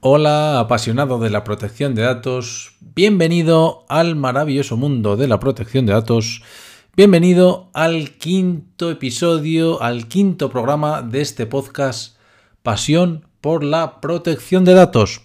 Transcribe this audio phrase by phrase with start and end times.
[0.00, 2.76] Hola, apasionado de la protección de datos.
[2.94, 6.40] Bienvenido al maravilloso mundo de la protección de datos.
[6.94, 12.16] Bienvenido al quinto episodio, al quinto programa de este podcast
[12.62, 15.22] Pasión por la protección de datos.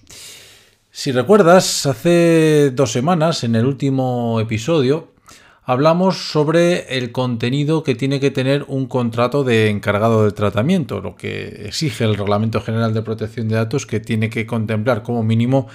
[0.90, 5.13] Si recuerdas, hace dos semanas, en el último episodio,
[5.66, 11.16] hablamos sobre el contenido que tiene que tener un contrato de encargado de tratamiento, lo
[11.16, 15.68] que exige el Reglamento General de Protección de Datos, que tiene que contemplar como mínimo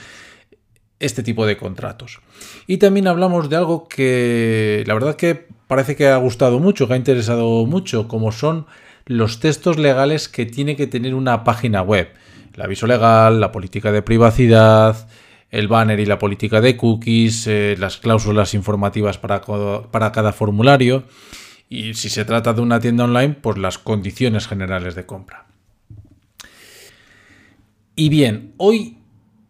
[1.01, 2.21] este tipo de contratos.
[2.67, 6.95] Y también hablamos de algo que la verdad que parece que ha gustado mucho, que
[6.95, 8.67] ha interesado mucho, como son
[9.07, 12.09] los textos legales que tiene que tener una página web.
[12.55, 15.09] El aviso legal, la política de privacidad,
[15.51, 21.05] el banner y la política de cookies, eh, las cláusulas informativas para, para cada formulario
[21.69, 25.47] y si se trata de una tienda online, pues las condiciones generales de compra.
[27.95, 28.99] Y bien, hoy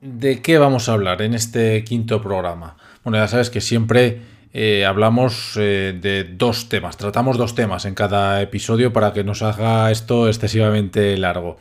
[0.00, 2.76] de qué vamos a hablar en este quinto programa.
[3.04, 4.20] Bueno, ya sabes que siempre
[4.52, 9.42] eh, hablamos eh, de dos temas, tratamos dos temas en cada episodio para que nos
[9.42, 11.58] haga esto excesivamente largo.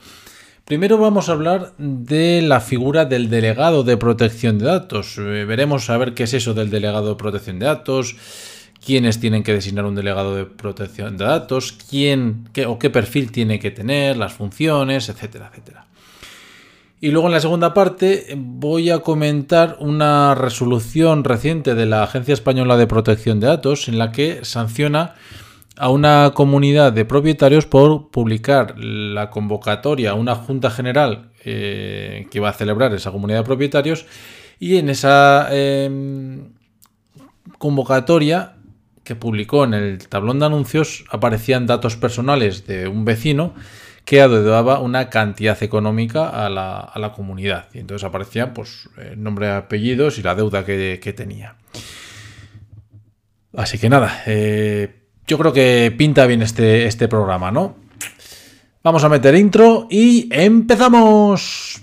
[0.68, 5.18] Primero vamos a hablar de la figura del delegado de protección de datos.
[5.18, 8.18] Eh, veremos a ver qué es eso del delegado de protección de datos,
[8.86, 13.32] quiénes tienen que designar un delegado de protección de datos, quién qué, o qué perfil
[13.32, 15.86] tiene que tener, las funciones, etcétera, etcétera.
[17.00, 22.34] Y luego en la segunda parte voy a comentar una resolución reciente de la Agencia
[22.34, 25.16] Española de Protección de Datos en la que sanciona
[25.78, 32.40] a una comunidad de propietarios por publicar la convocatoria a una junta general eh, que
[32.40, 34.06] va a celebrar esa comunidad de propietarios
[34.60, 36.54] y en esa em,
[37.58, 38.56] convocatoria
[39.04, 43.54] que publicó en el tablón de anuncios aparecían datos personales de un vecino
[44.04, 47.68] que adeudaba una cantidad económica a la, comunidad.
[47.74, 51.56] Y entonces aparecían pues, nombre, apellidos y la deuda que, tenía.
[53.54, 54.97] Así que nada, eh,
[55.28, 57.76] yo creo que pinta bien este, este programa, ¿no?
[58.82, 61.82] Vamos a meter intro y empezamos.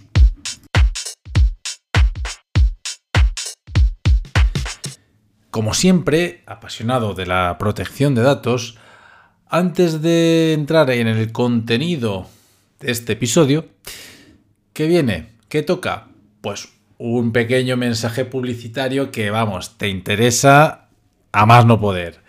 [5.50, 8.78] Como siempre, apasionado de la protección de datos,
[9.46, 12.26] antes de entrar en el contenido
[12.80, 13.66] de este episodio,
[14.72, 15.34] ¿qué viene?
[15.48, 16.08] ¿Qué toca?
[16.40, 20.88] Pues un pequeño mensaje publicitario que, vamos, te interesa
[21.30, 22.23] a más no poder.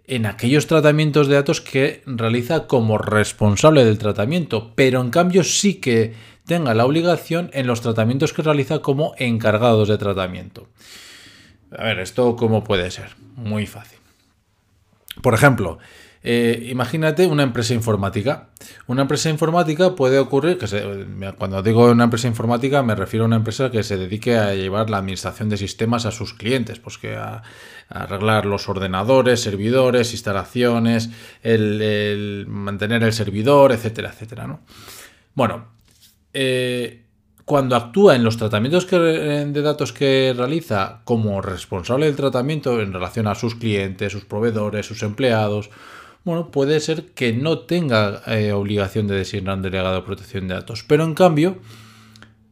[0.05, 5.75] en aquellos tratamientos de datos que realiza como responsable del tratamiento, pero en cambio sí
[5.75, 6.13] que
[6.45, 10.67] tenga la obligación en los tratamientos que realiza como encargados de tratamiento.
[11.77, 13.15] A ver, ¿esto cómo puede ser?
[13.35, 13.99] Muy fácil.
[15.21, 15.77] Por ejemplo,
[16.21, 18.49] eh, imagínate una empresa informática.
[18.87, 20.67] Una empresa informática puede ocurrir, que
[21.37, 24.89] cuando digo una empresa informática me refiero a una empresa que se dedique a llevar
[24.89, 27.43] la administración de sistemas a sus clientes, pues que a,
[27.87, 31.09] arreglar los ordenadores, servidores, instalaciones,
[31.41, 34.45] el, mantener el servidor, etcétera, etcétera.
[34.45, 34.59] ¿no?
[35.33, 35.69] Bueno,
[36.33, 37.05] eh,
[37.45, 43.25] cuando actúa en los tratamientos de datos que realiza como responsable del tratamiento en relación
[43.25, 45.71] a sus clientes, sus proveedores, sus empleados,
[46.23, 50.55] bueno, puede ser que no tenga eh, obligación de designar un delegado de protección de
[50.55, 50.83] datos.
[50.87, 51.57] Pero en cambio,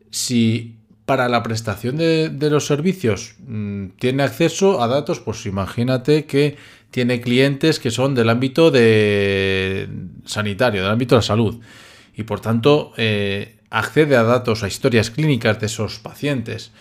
[0.10, 6.58] si para la prestación de, los servicios mm, tiene acceso a datos, pues imagínate que
[6.92, 9.88] tiene clientes que son del ámbito de
[10.26, 11.60] sanitario, del ámbito de la salud,
[12.16, 16.72] y por tanto eh, accede a datos, a historias clínicas de esos pacientes,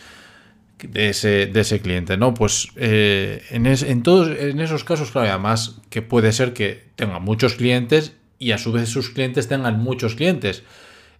[0.82, 2.34] de ese, de ese cliente, ¿no?
[2.34, 7.54] Pues eh, en, todos en esos casos, claro, además que puede ser que tenga muchos
[7.54, 10.62] clientes y a su vez sus clientes tengan muchos clientes.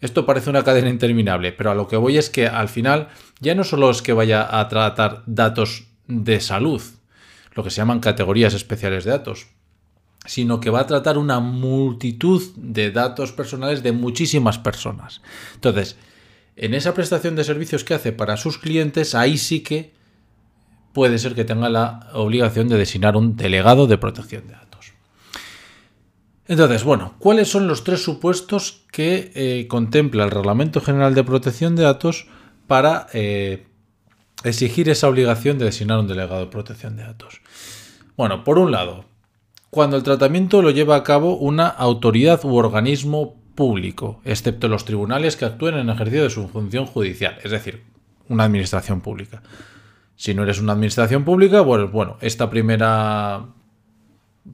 [0.01, 3.09] Esto parece una cadena interminable, pero a lo que voy es que al final
[3.41, 6.83] ya no solo es que vaya a tratar datos de salud,
[7.55, 9.47] lo que se llaman categorías especiales de datos,
[10.27, 15.23] sino que va a tratar una multitud de datos personales de muchísimas personas.
[15.55, 15.97] Entonces,
[16.57, 19.93] en esa prestación de servicios que hace para sus clientes, ahí sí que
[20.93, 24.93] puede ser que tenga la obligación de designar un delegado de protección de datos.
[26.49, 31.77] Entonces, bueno, ¿cuáles son los tres supuestos que eh, contempla el Reglamento General de Protección
[31.77, 32.29] de Datos
[32.67, 33.67] para eh,
[34.45, 37.43] exigir esa obligación de designar un delegado de protección de datos?
[38.17, 39.05] Bueno, por un lado,
[39.69, 45.37] cuando el tratamiento lo lleva a cabo una autoridad u organismo público, excepto los tribunales
[45.37, 47.83] que actúen en ejercicio de su función judicial, es decir,
[48.29, 49.43] una administración pública.
[50.15, 53.47] Si no eres una administración pública, pues bueno, esta primera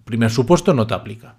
[0.05, 1.37] primer supuesto no te aplica.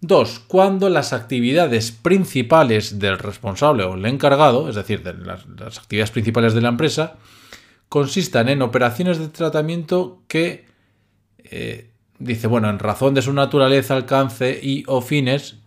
[0.00, 6.10] Dos, cuando las actividades principales del responsable o el encargado, es decir, de las, actividades
[6.10, 7.14] principales de la empresa,
[7.88, 10.66] consistan en operaciones de tratamiento que
[11.38, 15.58] eh, dice, bueno, en razón de su naturaleza, alcance y o fines,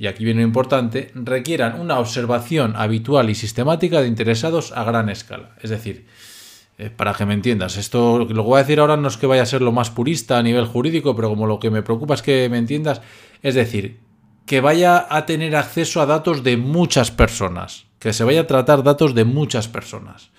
[0.00, 5.10] y aquí viene lo importante, requieran una observación habitual y sistemática de interesados a gran
[5.10, 5.54] escala.
[5.60, 6.06] Es decir,
[6.78, 9.26] eh, para que me entiendas, esto lo que voy a decir ahora no es que
[9.26, 12.14] vaya a ser lo más purista a nivel jurídico, pero como lo que me preocupa
[12.14, 13.02] es que me entiendas,
[13.42, 13.98] es decir,
[14.46, 18.82] que vaya a tener acceso a datos de muchas personas, que se vaya a tratar
[18.82, 20.30] datos de muchas personas.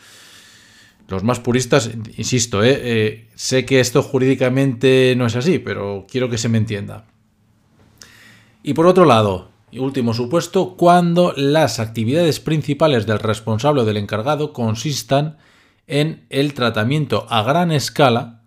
[1.08, 6.32] Los más puristas, insisto, eh, eh, sé que esto jurídicamente no es así, pero quiero
[6.32, 7.06] que se me entienda.
[8.64, 13.98] Y por otro lado, y último supuesto, cuando las actividades principales del responsable o del
[13.98, 15.38] encargado consistan
[15.88, 18.42] en el tratamiento a gran escala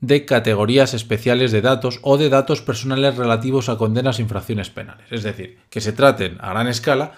[0.00, 5.06] de categorías especiales de datos o de datos personales relativos a condenas e infracciones penales.
[5.10, 7.12] Es decir, que se traten a gran escala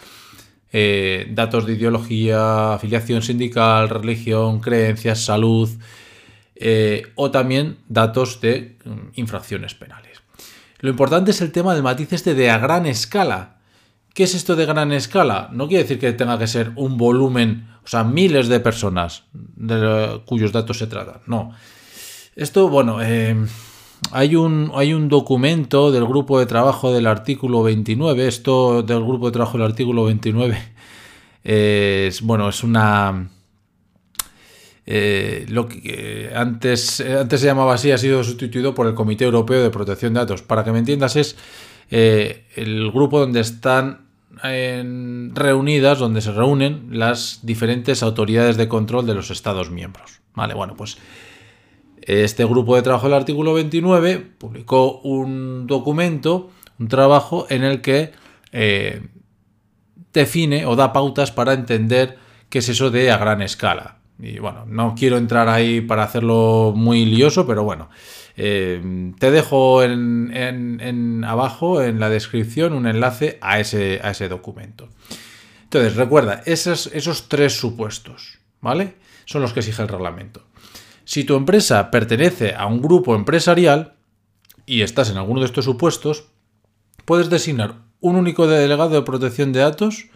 [0.71, 5.71] eh, datos de ideología, afiliación sindical, religión, creencias, salud
[6.57, 10.14] eh, o también datos de mm, infracciones penales.
[10.85, 13.57] Lo importante es el tema del matiz este de a gran escala.
[14.13, 15.49] ¿Qué es esto de gran escala?
[15.51, 20.21] No quiere decir que tenga que ser un volumen, o sea, miles de personas de
[20.27, 21.23] cuyos datos se tratan.
[21.27, 21.53] No.
[22.37, 23.35] Esto, bueno, eh,
[24.11, 28.29] hay un, hay un documento del grupo de trabajo del artículo 29.
[28.29, 30.59] Esto del grupo de trabajo del artículo 29
[31.45, 33.31] es, bueno, es una...
[34.87, 39.63] Eh, lo que antes, antes se llamaba así, ha sido sustituido por el Comité Europeo
[39.63, 40.43] de Protección de Datos.
[40.43, 41.37] Para que me entiendas, es
[41.91, 44.05] eh, el grupo donde están
[44.43, 50.21] reunidas, donde se reúnen las diferentes autoridades de control de los Estados miembros.
[50.35, 50.99] Vale, bueno, pues
[52.07, 58.13] este grupo de trabajo del artículo 29 publicó un documento, un trabajo en el que
[58.53, 59.03] eh,
[60.13, 62.19] define o da pautas para entender
[62.51, 63.99] qué es eso de a gran escala.
[64.19, 67.91] Y bueno, no quiero entrar ahí para hacerlo muy lioso, pero bueno,
[68.37, 74.89] eh, te dejo en, abajo en la descripción un enlace a ese, a ese documento.
[75.65, 78.95] Entonces, recuerda, esos, esos tres supuestos, ¿vale?
[79.25, 80.45] Son los que exige el reglamento.
[81.05, 83.95] Si tu empresa pertenece a un grupo empresarial
[84.67, 86.29] y estás en alguno de estos supuestos,
[87.05, 90.07] puedes designar un único delegado de protección de datos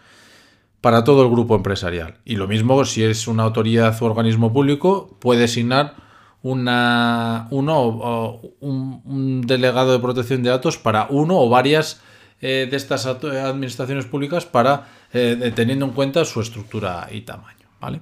[0.81, 2.19] para todo el grupo empresarial.
[2.25, 5.95] Y lo mismo si es una autoridad o organismo público, puede designar
[6.43, 12.01] una, uno, un, delegado de protección de datos para uno o varias
[12.41, 17.67] eh, de estas administraciones públicas para eh, teniendo en cuenta su estructura y tamaño.
[17.81, 18.01] ¿vale?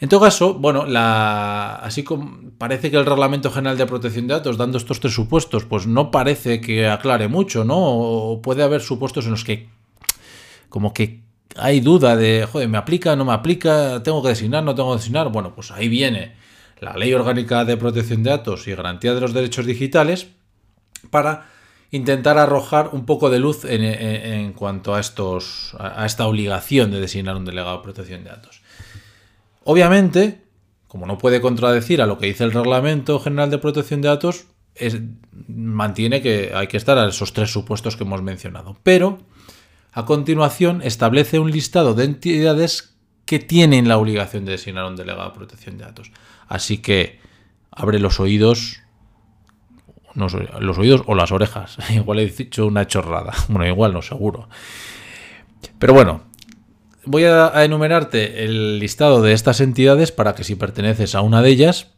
[0.00, 4.34] En todo caso, bueno, la, así como parece que el Reglamento General de Protección de
[4.34, 7.76] Datos, dando estos tres supuestos, pues no parece que aclare mucho, ¿no?
[7.78, 9.68] O puede haber supuestos en los que
[10.70, 11.20] como que
[11.56, 14.02] hay duda de, joder, ¿me aplica, no me aplica?
[14.02, 15.30] ¿Tengo que designar, no tengo que designar?
[15.30, 16.34] Bueno, pues ahí viene
[16.80, 20.28] la Ley Orgánica de Protección de Datos y Garantía de los Derechos Digitales
[21.10, 21.46] para
[21.90, 27.36] intentar arrojar un poco de luz en, cuanto a, estos, a esta obligación de designar
[27.36, 28.62] un delegado de protección de datos.
[29.64, 30.42] Obviamente,
[30.86, 34.46] como no puede contradecir a lo que dice el Reglamento General de Protección de Datos,
[35.48, 38.76] mantiene que hay que estar a esos tres supuestos que hemos mencionado.
[38.82, 39.18] Pero,
[39.92, 45.28] a continuación, establece un listado de entidades que tienen la obligación de designar un delegado
[45.28, 46.10] de protección de datos.
[46.48, 47.20] Así que
[47.70, 48.82] abre los oídos,
[50.14, 51.78] los oídos o las orejas.
[51.90, 53.32] Igual he dicho una chorrada.
[53.48, 54.48] Bueno, igual no, seguro.
[55.78, 56.22] Pero bueno,
[57.04, 61.50] voy a enumerarte el listado de estas entidades para que si perteneces a una de
[61.50, 61.88] ellas,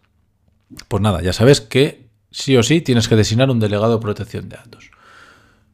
[0.89, 4.49] pues nada, ya sabes que sí o sí tienes que designar un delegado de protección
[4.49, 4.91] de datos.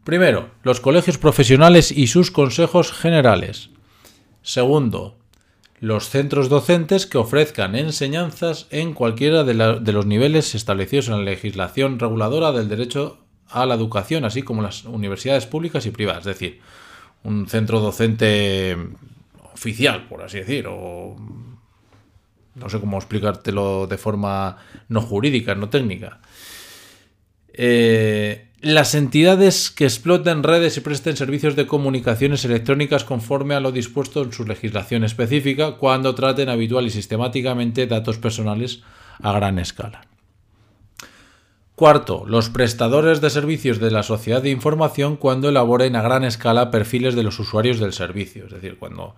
[0.08, 3.68] Primero, los colegios profesionales y sus consejos generales.
[4.40, 5.18] Segundo,
[5.80, 11.98] los centros docentes que ofrezcan enseñanzas en cualquiera de, los niveles establecidos en la legislación
[11.98, 16.20] reguladora del derecho a la educación, así como las universidades públicas y privadas.
[16.20, 16.60] Es decir,
[17.22, 18.78] un centro docente
[19.52, 21.16] oficial, por así decir, o
[22.54, 24.56] no sé cómo explicártelo de forma
[24.88, 26.20] no jurídica, no técnica.
[27.52, 33.70] Eh, las entidades que exploten redes y presten servicios de comunicaciones electrónicas conforme a lo
[33.70, 38.82] dispuesto en su legislación específica cuando traten habitual y sistemáticamente datos personales
[39.22, 40.02] a gran escala.
[41.76, 46.72] Cuarto, los prestadores de servicios de la sociedad de información cuando elaboren a gran escala
[46.72, 49.14] perfiles de los usuarios del servicio, es decir, cuando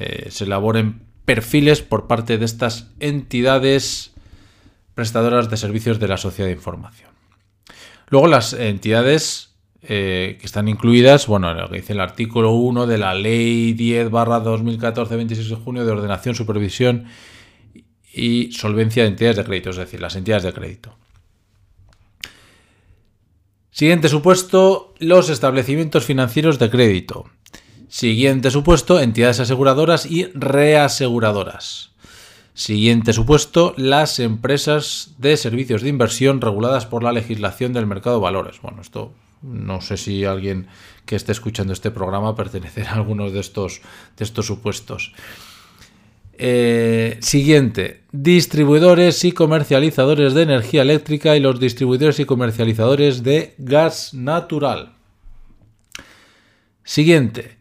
[0.00, 4.10] eh, se elaboren perfiles por parte de estas entidades
[4.96, 7.09] prestadoras de servicios de la sociedad de información.
[8.10, 12.98] Luego las entidades eh, que están incluidas, bueno, lo que dice el artículo 1 de
[12.98, 17.06] la Ley 10 barra 2014, 26 de junio de ordenación, supervisión
[18.12, 20.96] y solvencia de entidades de crédito, es decir, las entidades de crédito.
[23.70, 27.30] Siguiente supuesto, los establecimientos financieros de crédito.
[27.88, 31.89] Siguiente supuesto, entidades aseguradoras y reaseguradoras.
[32.54, 38.22] Siguiente supuesto, las empresas de servicios de inversión reguladas por la legislación del mercado de
[38.22, 38.60] valores.
[38.60, 40.66] Bueno, esto no sé si alguien
[41.06, 43.80] que esté escuchando este programa pertenecerá a alguno de estos,
[44.16, 45.12] de estos supuestos.
[46.42, 54.14] Eh, siguiente, distribuidores y comercializadores de energía eléctrica y los distribuidores y comercializadores de gas
[54.14, 54.94] natural.
[56.82, 57.59] Siguiente,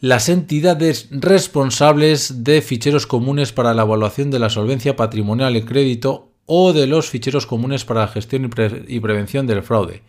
[0.00, 6.32] las entidades responsables de ficheros comunes para la evaluación de la solvencia patrimonial y crédito
[6.46, 8.50] o de los ficheros comunes para la gestión
[8.88, 10.02] y, prevención del fraude,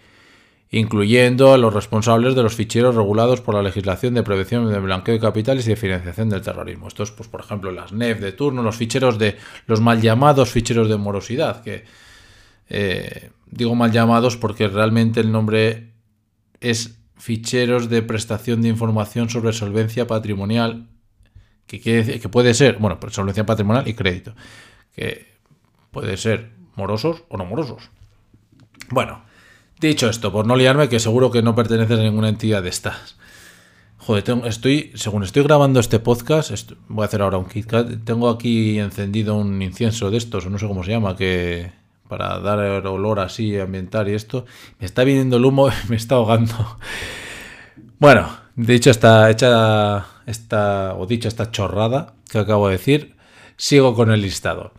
[0.69, 5.15] incluyendo a los responsables de los ficheros regulados por la legislación de prevención del blanqueo
[5.15, 6.87] de capitales y de financiación del terrorismo.
[6.87, 10.87] Estos, pues, por ejemplo, las NEF de turno, los ficheros de los mal llamados ficheros
[10.87, 11.83] de morosidad, que
[12.69, 15.93] eh, digo mal llamados porque realmente el nombre
[16.61, 20.87] es ficheros de prestación de información sobre solvencia patrimonial,
[21.67, 24.33] que, quiere que puede ser, bueno, pues solvencia patrimonial y crédito,
[24.95, 25.27] que
[25.91, 27.91] puede ser morosos o no morosos.
[28.89, 29.23] Bueno,
[29.79, 33.17] dicho esto, por no liarme, que seguro que no perteneces a ninguna entidad de estas.
[33.97, 38.79] Joder, estoy, según estoy grabando este podcast, voy a hacer ahora un KitKat, tengo aquí
[38.79, 41.78] encendido un incienso de estos, o no sé cómo se llama, que
[42.09, 44.45] para dar olor así ambiental y esto.
[44.79, 46.77] Me está viniendo el humo me está ahogando.
[47.99, 53.15] Bueno, dicho esta, hecha esta, o dicho esta chorrada que acabo de decir,
[53.55, 54.73] sigo con el listado.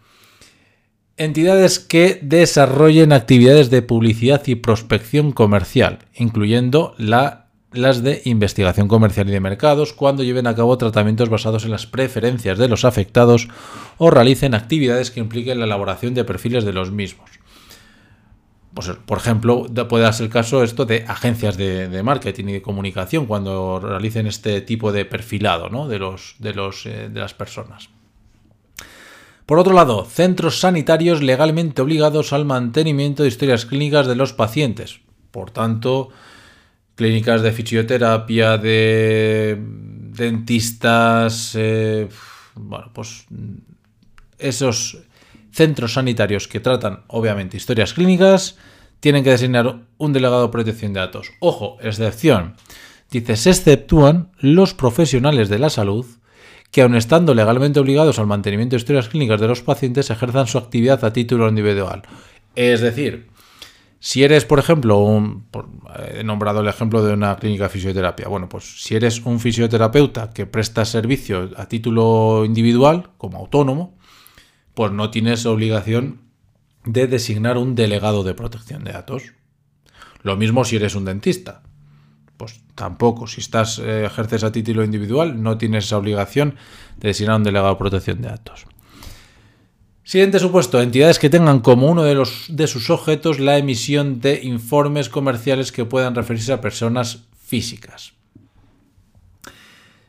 [1.16, 9.28] Entidades que desarrollen actividades de publicidad y prospección comercial, incluyendo la las de investigación comercial
[9.28, 13.48] y de mercados cuando lleven a cabo tratamientos basados en las preferencias de los afectados
[13.98, 17.30] o realicen actividades que impliquen la elaboración de perfiles de los mismos.
[18.74, 23.26] Pues, por ejemplo, puede darse el caso esto de agencias de, marketing y de comunicación
[23.26, 27.90] cuando realicen este tipo de perfilado de, los, de, los, eh, de las personas.
[29.46, 35.00] Por otro lado, centros sanitarios legalmente obligados al mantenimiento de historias clínicas de los pacientes.
[35.32, 36.10] Por tanto,
[37.00, 42.06] clínicas de fisioterapia, de dentistas, eh,
[42.54, 43.24] bueno, pues
[44.38, 44.98] esos
[45.50, 48.58] centros sanitarios que tratan obviamente historias clínicas
[49.00, 51.32] tienen que designar un delegado de protección de datos.
[51.40, 52.56] Ojo, excepción.
[53.10, 56.04] Dice, se exceptúan los profesionales de la salud
[56.70, 60.58] que aun estando legalmente obligados al mantenimiento de historias clínicas de los pacientes ejerzan su
[60.58, 62.02] actividad a título individual.
[62.54, 63.30] Es decir,
[64.02, 65.46] si eres, por ejemplo, un,
[66.14, 68.28] he nombrado el ejemplo de una clínica de fisioterapia.
[68.28, 73.98] Bueno, pues si eres un fisioterapeuta que presta servicio a título individual, como autónomo,
[74.72, 76.22] pues no tienes obligación
[76.86, 79.34] de designar un delegado de protección de datos.
[80.22, 81.62] Lo mismo si eres un dentista.
[82.38, 83.26] Pues tampoco.
[83.26, 86.54] Si estás eh, ejerces a título individual, no tienes esa obligación
[86.96, 88.64] de designar un delegado de protección de datos.
[90.02, 94.40] Siguiente supuesto, entidades que tengan como uno de, los, de sus objetos la emisión de
[94.42, 98.14] informes comerciales que puedan referirse a personas físicas.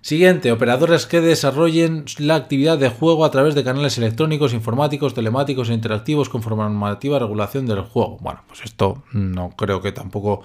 [0.02, 5.70] Siguiente, operadores que desarrollen la actividad de juego a través de canales electrónicos, informáticos, telemáticos
[5.70, 8.18] e interactivos conforme a la normativa regulación del juego.
[8.20, 10.42] Bueno, pues esto no creo que tampoco,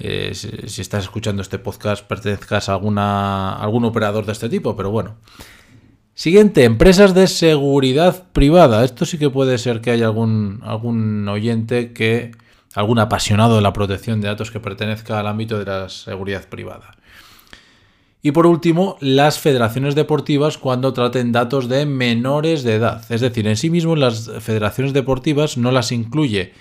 [0.00, 4.90] eh, si, estás escuchando este podcast, pertenezcas a alguna, algún operador de este tipo, pero
[4.90, 5.14] bueno.
[6.18, 8.84] Siguiente, empresas de seguridad privada.
[8.84, 12.32] Esto sí que puede ser que haya algún, algún oyente que,
[12.74, 16.96] algún apasionado de la protección de datos que pertenezca al ámbito de la seguridad privada.
[18.20, 23.04] Y por último, las federaciones deportivas cuando traten datos de menores de edad.
[23.12, 26.52] Es decir, en sí mismo las federaciones deportivas no las incluye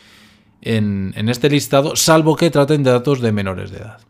[0.61, 4.01] en, este listado, salvo que traten de datos de menores de edad.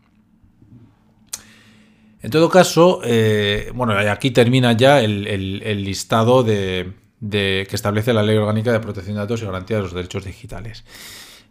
[2.27, 6.91] En todo caso, eh, bueno, aquí termina ya el, listado de,
[7.21, 10.83] que establece la Ley Orgánica de Protección de Datos y Garantía de los Derechos Digitales.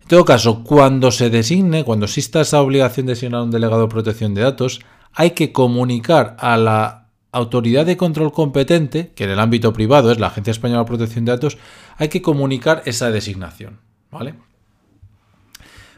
[0.03, 3.89] En todo caso, cuando se designe, cuando exista esa obligación de designar un delegado de
[3.89, 4.81] protección de datos,
[5.15, 10.21] hay que comunicar a la autoridad de control competente, que en el ámbito privado es
[10.21, 11.57] la Agencia Española de Protección de Datos,
[11.97, 13.81] hay que comunicar esa designación.
[14.11, 14.35] ¿Vale?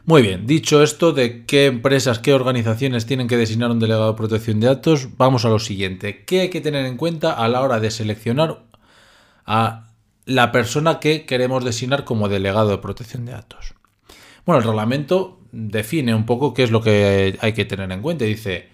[0.08, 4.16] Muy bien, dicho esto de qué empresas, qué organizaciones tienen que designar un delegado de
[4.16, 6.24] protección de datos, vamos a lo siguiente.
[6.24, 8.62] ¿Qué hay que tener en cuenta a la hora de seleccionar
[9.44, 9.90] a
[10.24, 13.74] la persona que queremos designar como delegado de protección de datos?
[14.46, 18.24] Bueno, el reglamento define un poco qué es lo que hay que tener en cuenta.
[18.24, 18.70] Dice,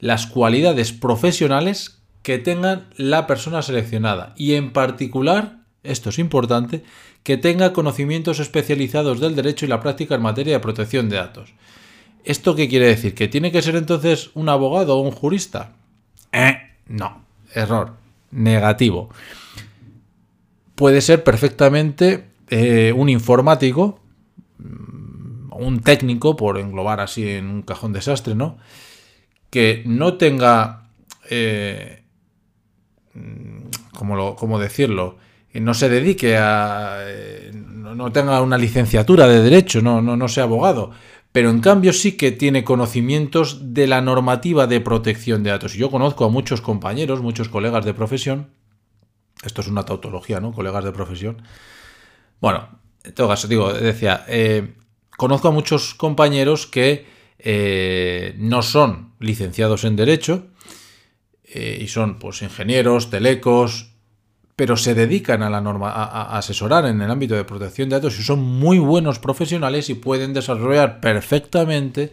[0.00, 6.82] las cualidades profesionales que tengan la persona seleccionada y en particular, esto es importante,
[7.22, 11.54] que tenga conocimientos especializados del derecho y la práctica en materia de protección de datos.
[12.24, 13.14] ¿Esto qué quiere decir?
[13.14, 15.72] ¿Que tiene que ser entonces un abogado o un jurista?
[16.32, 16.56] Eh,
[16.88, 17.22] no,
[17.54, 17.92] error,
[18.30, 19.10] negativo.
[20.74, 24.00] Puede ser perfectamente eh, un informático,
[24.58, 28.58] mm, un técnico, por englobar así en un cajón desastre, ¿no?
[29.54, 30.88] que no tenga,
[31.30, 32.02] eh,
[33.96, 35.16] ¿cómo, decirlo?
[35.54, 36.98] No se dedique a...
[37.00, 40.90] Eh, no, tenga una licenciatura de derecho, no, no, no sea abogado,
[41.30, 45.74] pero en cambio sí que tiene conocimientos de la normativa de protección de datos.
[45.74, 48.48] Yo conozco a muchos compañeros, muchos colegas de profesión,
[49.44, 50.52] esto es una tautología, ¿no?
[50.52, 51.42] Colegas de profesión.
[52.40, 52.68] Bueno,
[53.04, 54.74] en todo caso, digo, decía, eh,
[55.16, 57.06] conozco a muchos compañeros que
[57.38, 60.46] eh, no son licenciados en Derecho
[61.44, 63.93] eh, y son pues ingenieros, telecos,
[64.56, 68.18] pero se dedican a la norma, a, asesorar en el ámbito de protección de datos
[68.18, 72.12] y son muy buenos profesionales y pueden desarrollar perfectamente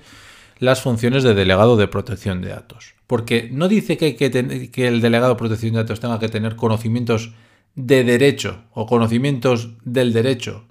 [0.59, 2.93] las funciones de delegado de protección de datos.
[3.07, 7.33] Porque no dice que, que el delegado de protección de datos tenga que tener conocimientos
[7.75, 10.65] de derecho o conocimientos del derecho,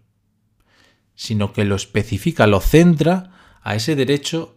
[1.15, 4.57] sino que lo especifica, lo centra a ese derecho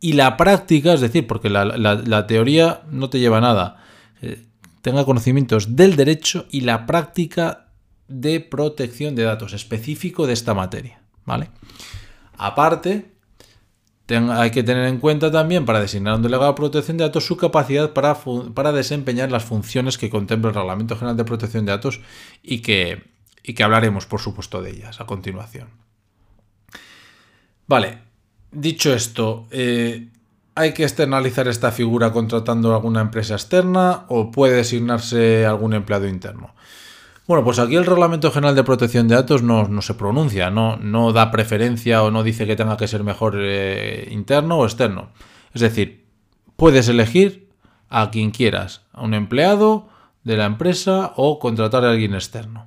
[0.00, 3.84] y la práctica, es decir, porque la, teoría no te lleva a nada,
[4.20, 4.46] eh,
[4.82, 7.68] tenga conocimientos del derecho y la práctica
[8.08, 11.00] de protección de datos específico de esta materia.
[11.24, 11.48] ¿vale?
[12.36, 13.12] Aparte,
[14.08, 17.36] hay que tener en cuenta también para designar un delegado de protección de datos su
[17.36, 18.18] capacidad para,
[18.54, 22.00] para desempeñar las funciones que contempla el Reglamento General de Protección de Datos
[22.42, 23.04] y que,
[23.42, 25.68] y que hablaremos, por supuesto, de ellas a continuación.
[27.66, 28.12] Vale,
[28.52, 30.08] Dicho esto, eh,
[30.54, 36.54] ¿hay que externalizar esta figura contratando alguna empresa externa o puede designarse algún empleado interno?
[37.26, 41.12] Bueno, pues aquí el Reglamento General de Protección de Datos no, se pronuncia, no, no,
[41.12, 45.10] da preferencia o no dice que tenga que ser mejor eh, interno o externo.
[45.54, 46.04] Es decir,
[46.56, 47.48] puedes elegir
[47.88, 49.88] a quien quieras, a un empleado
[50.24, 52.66] de la empresa o contratar a alguien externo.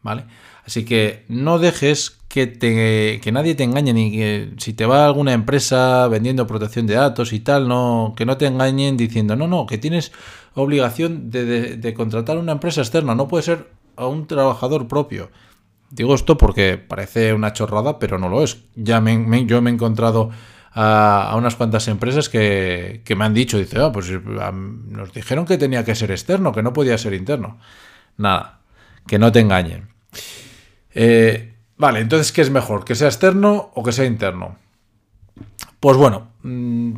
[0.00, 0.24] ¿Vale?
[0.64, 5.04] Así que no dejes que, te, que nadie te engañe, ni que si te va
[5.04, 9.46] alguna empresa vendiendo protección de datos y tal, no, que no te engañen diciendo, no,
[9.48, 10.12] no, que tienes
[10.54, 15.30] obligación de, contratar a una empresa externa, no puede ser a un trabajador propio.
[15.90, 18.64] Digo esto porque parece una chorrada, pero no lo es.
[18.76, 20.30] Ya me, yo me he encontrado
[20.72, 25.84] a, unas cuantas empresas que, me han dicho, dice, ah, pues nos dijeron que tenía
[25.84, 27.58] que ser externo, que no podía ser interno.
[28.16, 28.60] Nada,
[29.06, 29.91] que no te engañen.
[30.94, 32.84] Eh, vale, entonces, ¿qué es mejor?
[32.84, 34.56] ¿Que sea externo o que sea interno?
[35.80, 36.92] Pues bueno, mm,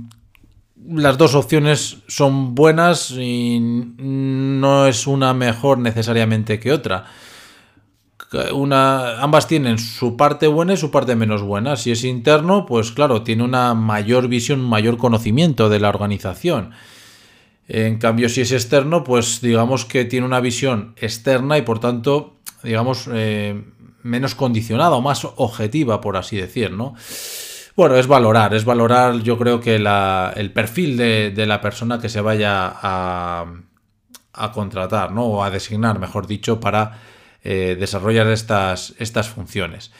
[0.89, 7.07] las dos opciones son buenas y no es una mejor necesariamente que otra.
[8.53, 11.77] una, ambas tienen su parte buena y su parte menos buena.
[11.77, 16.73] Si es interno, pues claro, tiene una mayor visión, mayor conocimiento de la organización.
[17.69, 22.35] En cambio, si es externo, pues digamos que tiene una visión externa y por tanto,
[22.63, 23.63] digamos, eh,
[24.05, 26.95] menos condicionada o más objetiva, por así decir, ¿no?
[27.75, 32.21] Bueno, es valorar, es valorar yo creo que el perfil de, la persona que se
[32.21, 33.47] vaya a,
[34.53, 35.25] contratar, ¿no?
[35.25, 37.01] O a designar, mejor dicho, para
[37.43, 39.91] eh, desarrollar estas, estas funciones.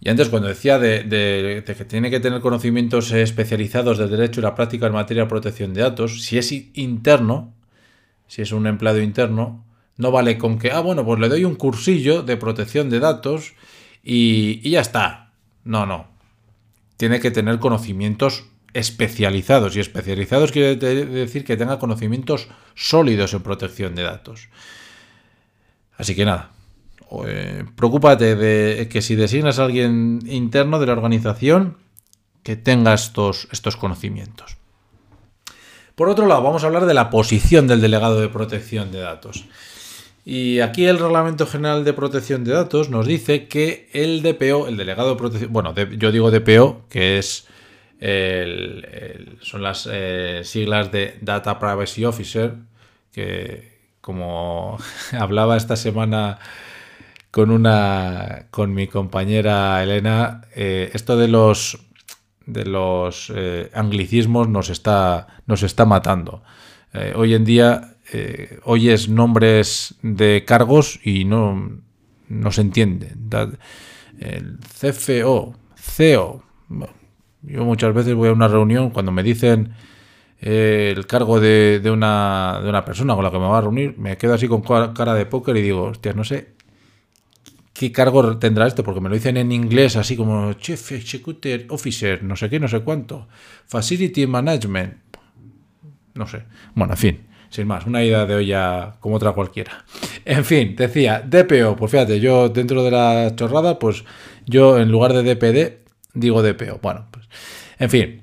[0.00, 4.54] Y antes, cuando decía de, que tiene que tener conocimientos especializados del derecho y la
[4.54, 7.52] práctica en materia de protección de datos, si es interno,
[8.28, 9.64] si es un empleado interno,
[9.98, 13.52] no vale con que, ah, bueno, pues le doy un cursillo de protección de datos
[14.02, 15.32] y, ya está.
[15.64, 16.06] No, no.
[16.96, 19.76] Tiene que tener conocimientos especializados.
[19.76, 24.48] Y especializados quiere decir que tenga conocimientos sólidos en protección de datos.
[25.96, 26.52] Así que nada,
[27.26, 31.76] eh, preocúpate de que si designas a alguien interno de la organización,
[32.44, 34.56] que tenga estos, estos conocimientos.
[35.96, 39.44] Por otro lado, vamos a hablar de la posición del delegado de protección de datos.
[40.30, 44.76] Y aquí el Reglamento General de Protección de Datos nos dice que el DPO, el
[44.76, 47.46] delegado de protección, bueno, yo digo DPO, que es
[49.40, 52.56] son las eh, siglas de Data Privacy Officer,
[53.10, 54.76] que como
[55.18, 56.38] hablaba esta semana
[57.30, 61.78] con una con mi compañera Elena, eh, esto de los
[62.44, 66.42] de los eh, anglicismos nos está nos está matando.
[67.14, 67.97] Hoy en día
[68.64, 71.80] oyes nombres de cargos y no,
[72.28, 73.12] no se entiende.
[74.18, 76.42] El CFO, CEO.
[77.42, 79.74] Yo muchas veces voy a una reunión cuando me dicen
[80.40, 83.96] eh, el cargo de, una, de, una, persona con la que me va a reunir,
[83.98, 86.58] me quedo así con cara de póker y digo, hostia, no sé
[87.78, 92.24] qué cargo tendrá esto, porque me lo dicen en inglés así como Chief Executive Officer,
[92.24, 93.28] no sé qué, no sé cuánto,
[93.66, 94.94] Facility Management,
[96.14, 96.42] no sé.
[96.74, 99.84] Bueno, en fin, sin más, una idea de olla como otra cualquiera.
[100.24, 104.04] En fin, decía, DPO, pues fíjate, yo dentro de la chorrada, pues
[104.46, 106.80] yo en lugar de DPD digo DPO.
[106.82, 107.28] Bueno, pues,
[107.78, 108.22] en fin,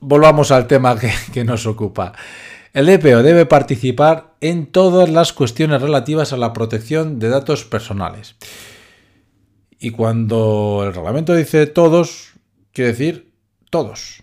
[0.00, 0.96] volvamos al tema
[1.32, 2.12] que, nos ocupa.
[2.72, 8.36] El DPO debe participar en todas las cuestiones relativas a la protección de datos personales.
[9.78, 12.32] Y cuando el reglamento dice todos,
[12.72, 13.32] quiere decir
[13.70, 14.22] todos.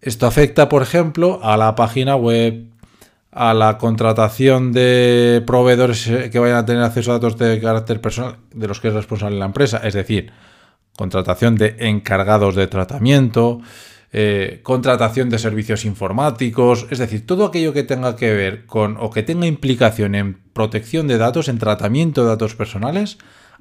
[0.00, 2.69] Esto afecta, por ejemplo, a la página web,
[3.32, 8.36] a la contratación de proveedores que vayan a tener acceso a datos de carácter personal
[8.52, 10.32] de los que es responsable la empresa, es decir,
[10.96, 13.60] contratación de encargados de tratamiento,
[14.12, 19.10] eh, contratación de servicios informáticos, es decir, todo aquello que tenga que ver con o
[19.10, 23.18] que tenga implicación en protección de datos, en tratamiento de datos personales,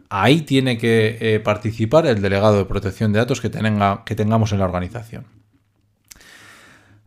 [0.10, 4.52] ahí tiene que eh, participar el delegado de protección de datos que, tenga, que tengamos
[4.52, 5.39] en la organización.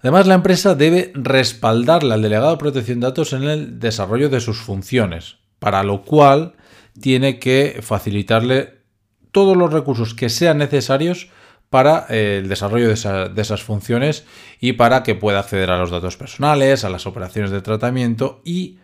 [0.02, 4.40] Además, la empresa debe respaldarle al delegado de protección de datos en el desarrollo de
[4.40, 6.54] sus funciones, para lo cual
[7.00, 8.82] tiene que facilitarle
[9.30, 11.28] todos los recursos que sean necesarios
[11.70, 14.26] para eh, el desarrollo de, esas funciones
[14.60, 18.78] y para que pueda acceder a los datos personales, a las operaciones de tratamiento y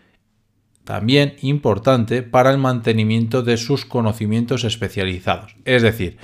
[0.85, 5.55] también importante para el mantenimiento de sus conocimientos especializados.
[5.67, 6.17] Es decir,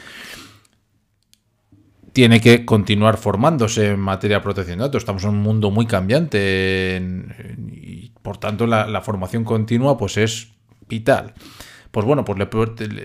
[2.14, 5.02] tiene que continuar formándose en materia de protección de datos.
[5.02, 7.02] Estamos en un mundo muy cambiante
[7.72, 10.52] y por tanto la, formación continua pues es
[10.88, 11.34] vital
[11.90, 12.38] pues bueno, pues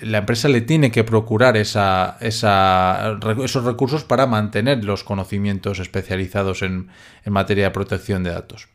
[0.02, 6.90] la empresa le tiene que procurar esa, esos recursos para mantener los conocimientos especializados en,
[7.24, 8.68] en materia de protección de datos.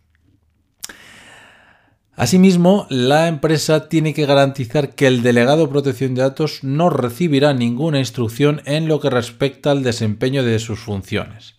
[2.17, 7.55] Asimismo, la empresa tiene que garantizar que el delegado de protección de datos no recibirá
[7.55, 11.57] ninguna instrucción en lo que respecta al desempeño de sus funciones.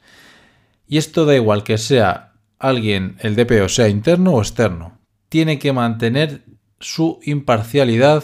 [0.87, 4.97] Y esto da igual que sea alguien, el DPO, sea interno o externo.
[5.27, 6.45] Tiene que mantener
[6.79, 8.23] su imparcialidad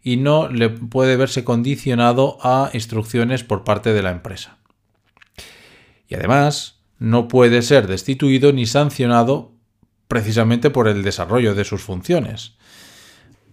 [0.00, 4.58] y no le puede verse condicionado a instrucciones por parte de la empresa.
[6.06, 9.53] Y además, no puede ser destituido ni sancionado
[10.08, 12.56] precisamente por el desarrollo de sus funciones.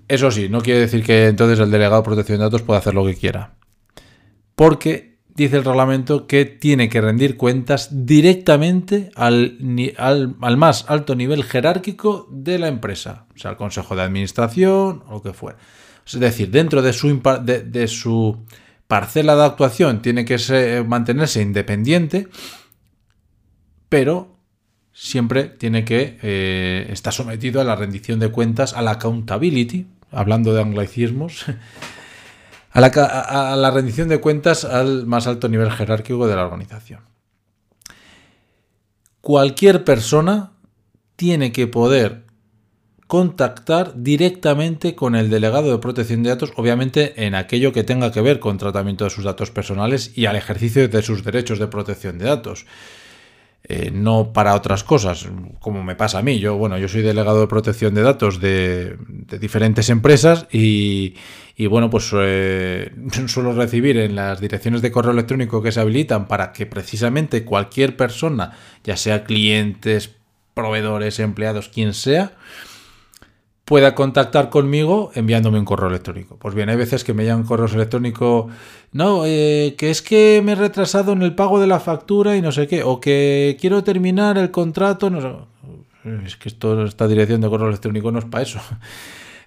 [0.08, 2.94] Eso sí, no quiere decir que entonces el delegado de protección de datos pueda hacer
[2.94, 3.56] lo que quiera.
[4.56, 9.58] Porque dice el reglamento que tiene que rendir cuentas directamente al,
[9.98, 15.14] al, más alto nivel jerárquico de la empresa, o sea, al consejo de administración o
[15.14, 15.58] lo que fuera.
[16.06, 18.46] Es decir, dentro de su, de, su
[18.88, 22.28] parcela de actuación tiene que mantenerse independiente,
[23.88, 24.41] pero
[25.02, 30.54] siempre tiene que eh, estar sometido a la rendición de cuentas, a la accountability, hablando
[30.54, 31.46] de anglicismos,
[32.72, 37.00] a la, a la rendición de cuentas al más alto nivel jerárquico de la organización.
[39.22, 40.52] Cualquier persona
[41.16, 42.26] tiene que poder
[43.08, 48.22] contactar directamente con el delegado de protección de datos, obviamente en aquello que tenga que
[48.22, 52.20] ver con tratamiento de sus datos personales y al ejercicio de sus derechos de protección
[52.20, 52.68] de datos.
[53.64, 55.28] Eh, no para otras cosas,
[55.60, 56.40] como me pasa a mí.
[56.40, 58.98] Yo, bueno, yo soy delegado de protección de datos de,
[59.40, 61.16] diferentes empresas y,
[61.70, 62.92] bueno, pues eh,
[63.28, 67.96] suelo recibir en las direcciones de correo electrónico que se habilitan para que precisamente cualquier
[67.96, 70.16] persona, ya sea clientes,
[70.56, 72.34] proveedores, empleados, quien sea,
[73.72, 76.36] pueda contactar conmigo enviándome un correo electrónico.
[76.36, 78.52] Pues bien, hay veces que me llaman correos electrónicos,
[78.92, 82.42] no, eh, que es que me he retrasado en el pago de la factura y
[82.42, 85.30] no sé qué, o que quiero terminar el contrato, no sé.
[86.26, 88.60] Es que esto, esta dirección de correo electrónico no es para eso.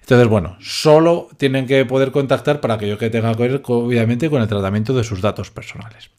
[0.01, 4.41] Entonces, bueno, solo tienen que poder contactar para aquello que tenga que ver, obviamente, con
[4.41, 6.09] el tratamiento de sus datos personales.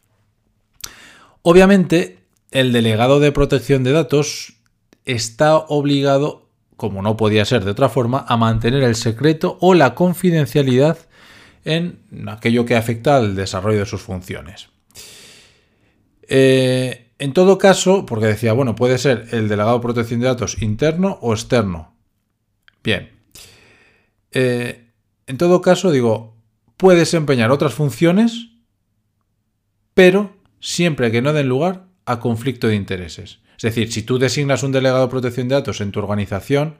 [1.41, 2.19] Obviamente,
[2.51, 4.53] el delegado de protección de datos
[5.03, 6.46] está obligado
[6.77, 10.97] como no podía ser de otra forma, a mantener el secreto o la confidencialidad
[11.65, 14.69] en aquello que afecta al desarrollo de sus funciones.
[16.29, 20.61] Eh, en todo caso, porque decía, bueno, puede ser el delegado de protección de datos
[20.61, 21.95] interno o externo.
[22.83, 23.11] Bien.
[24.31, 24.91] Eh,
[25.25, 26.37] en todo caso, digo,
[26.77, 28.49] puede desempeñar otras funciones,
[29.93, 33.39] pero siempre que no den lugar a conflicto de intereses.
[33.57, 36.77] Es decir, si tú designas un delegado de protección de datos en tu organización,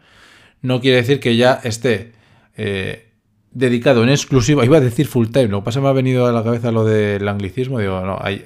[0.62, 2.14] no quiere decir que ya esté
[2.56, 3.08] eh,
[3.52, 6.32] dedicado en exclusiva, iba a decir full time, lo que pasa me ha venido a
[6.32, 8.46] la cabeza lo del anglicismo, digo, no, hay,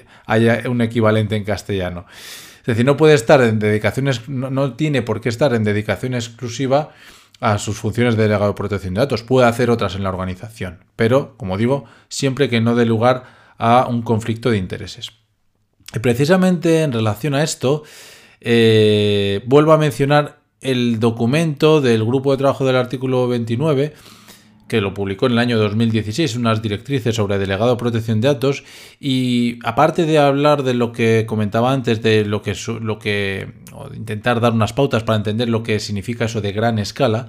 [0.66, 2.06] un equivalente en castellano.
[2.60, 6.90] Es decir, no puede estar en dedicaciones, no, tiene por qué estar en dedicación exclusiva
[7.40, 9.24] a sus funciones de delegado de protección de datos.
[9.24, 13.24] Puede hacer otras en la organización, pero, como digo, siempre que no dé lugar
[13.58, 15.10] a un conflicto de intereses.
[15.94, 17.82] Y precisamente en relación a esto,
[18.44, 23.94] eh, vuelvo a mencionar el documento del grupo de trabajo del artículo 29
[24.72, 28.64] que lo publicó en el año 2016, unas directrices sobre delegado de protección de datos.
[28.98, 33.52] Y aparte de hablar de lo que comentaba antes de lo que lo que
[33.94, 37.28] intentar dar unas pautas para entender lo que significa eso de gran escala,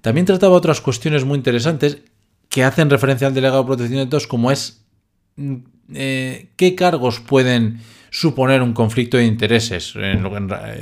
[0.00, 2.02] también trataba otras cuestiones muy interesantes
[2.48, 4.84] que hacen referencia al delegado de protección de datos como es
[5.34, 5.56] mm,
[5.92, 7.80] eh, qué cargos pueden
[8.14, 9.94] suponer un conflicto de intereses.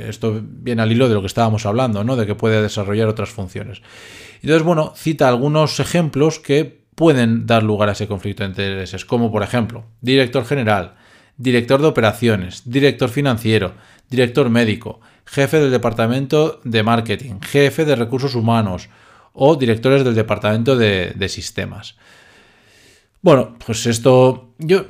[0.07, 2.15] Esto viene al hilo de lo que estábamos hablando, ¿no?
[2.15, 3.81] de que puede desarrollar otras funciones.
[4.43, 9.31] Entonces, bueno, cita algunos ejemplos que pueden dar lugar a ese conflicto de intereses, como
[9.31, 10.93] por ejemplo, director general,
[11.35, 13.73] director de operaciones, director financiero,
[14.11, 18.89] director médico, jefe del departamento de marketing, jefe de recursos humanos
[19.33, 21.95] o directores del departamento de, de sistemas.
[23.23, 24.85] Bueno, pues esto yo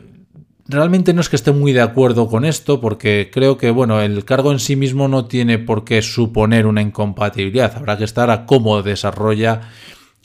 [0.65, 4.23] Realmente no es que esté muy de acuerdo con esto, porque creo que bueno, el
[4.23, 7.75] cargo en sí mismo no tiene por qué suponer una incompatibilidad.
[7.75, 9.61] Habrá que estar a cómo desarrolla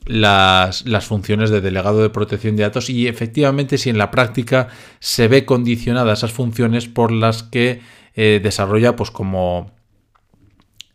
[0.09, 4.69] las, funciones de delegado de protección de datos y efectivamente si en la práctica
[5.01, 7.83] se ve condicionada esas funciones por las que
[8.15, 9.73] eh, desarrolla pues como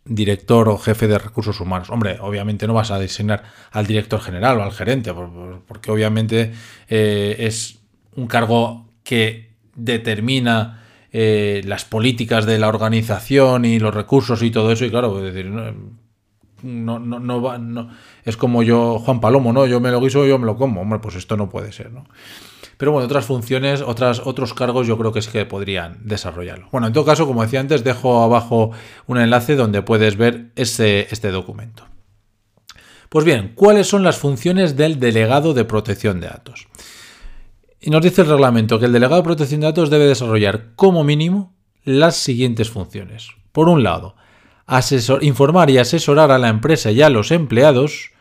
[0.06, 1.89] director o jefe de recursos humanos.
[1.89, 5.13] Hombre, obviamente no vas a designar al director general o al gerente,
[5.67, 6.53] porque obviamente
[6.89, 7.79] eh, es
[8.15, 14.71] un cargo que determina eh, las políticas de la organización y los recursos y todo
[14.71, 14.85] eso.
[14.85, 15.45] Y claro, es
[16.63, 17.59] no, no, no, va,
[18.23, 19.65] es como yo, Juan Palomo, ¿no?
[19.65, 20.81] Yo me lo guiso, yo me lo como.
[20.81, 22.05] Hombre, pues esto no puede ser, ¿no?
[22.77, 26.69] Pero bueno, otras funciones, otras, otros cargos yo creo que es que podrían desarrollarlo.
[26.71, 28.71] Bueno, en todo caso, como decía antes, dejo abajo
[29.05, 31.85] un enlace donde puedes ver ese, este documento.
[33.09, 36.67] Pues bien, ¿cuáles son las funciones del delegado de protección de datos?
[37.86, 41.04] Y nos dice el reglamento que el delegado de protección de datos debe desarrollar como
[41.04, 43.28] mínimo las siguientes funciones.
[43.52, 44.15] Por un lado,
[45.19, 48.12] informar y asesorar a la empresa y a los empleados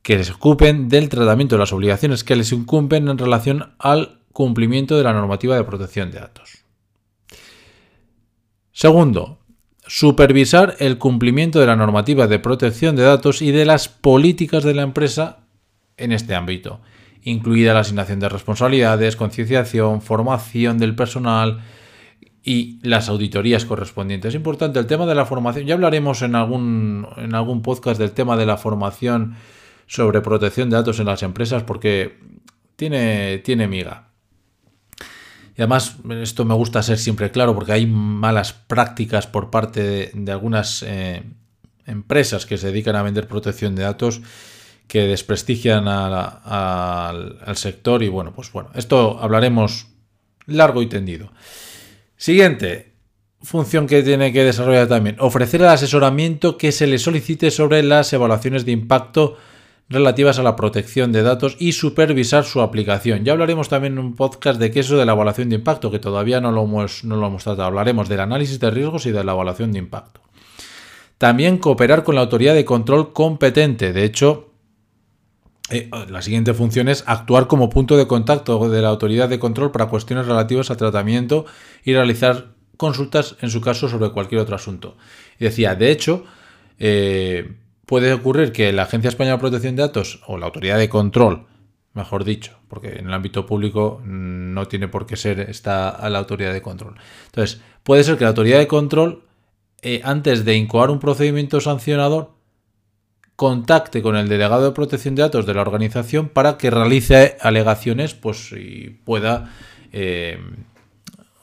[0.00, 4.96] que les ocupen del tratamiento de las obligaciones que les incumben en relación al cumplimiento
[4.96, 6.64] de la normativa de protección de datos.
[8.72, 9.40] Segundo,
[9.86, 14.72] supervisar el cumplimiento de la normativa de protección de datos y de las políticas de
[14.72, 15.40] la empresa
[15.98, 16.80] en este ámbito
[17.22, 21.60] incluida la asignación de responsabilidades, concienciación, formación del personal
[22.42, 24.30] y las auditorías correspondientes.
[24.30, 25.66] Es importante el tema de la formación.
[25.66, 29.36] Ya hablaremos en algún, en algún podcast del tema de la formación
[29.86, 32.18] sobre protección de datos en las empresas porque
[32.76, 34.08] tiene, tiene miga.
[35.56, 40.32] Y además, esto me gusta ser siempre claro porque hay malas prácticas por parte de,
[40.32, 41.22] algunas eh,
[41.86, 44.22] empresas que se dedican a vender protección de datos
[44.86, 49.88] que desprestigian al sector y bueno, pues bueno, esto hablaremos
[50.46, 51.32] largo y tendido.
[52.16, 52.92] Siguiente
[53.42, 58.12] función que tiene que desarrollar también, ofrecer el asesoramiento que se le solicite sobre las
[58.12, 59.36] evaluaciones de impacto
[59.88, 63.24] relativas a la protección de datos y supervisar su aplicación.
[63.24, 65.98] Ya hablaremos también en un podcast de qué eso de la evaluación de impacto, que
[65.98, 67.66] todavía no lo hemos, no lo hemos tratado.
[67.66, 70.20] Hablaremos del análisis de riesgos y de la evaluación de impacto.
[71.18, 73.92] También cooperar con la autoridad de control competente.
[73.92, 74.51] De hecho,
[75.72, 79.70] eh, la siguiente función es actuar como punto de contacto de la autoridad de control
[79.72, 81.46] para cuestiones relativas al tratamiento
[81.84, 84.96] y realizar consultas en su caso sobre cualquier otro asunto.
[85.38, 86.24] Y decía, de hecho,
[86.78, 87.52] eh,
[87.86, 91.46] puede ocurrir que la Agencia Española de Protección de Datos o la autoridad de control,
[91.94, 96.52] mejor dicho, porque en el ámbito público no tiene por qué ser esta la autoridad
[96.52, 96.96] de control.
[97.26, 99.24] Entonces, puede ser que la autoridad de control
[99.82, 102.30] eh, antes de incoar un procedimiento sancionador,
[103.42, 108.14] contacte con el delegado de protección de datos de la organización para que realice alegaciones
[108.14, 109.52] pues, y pueda
[109.92, 110.38] eh,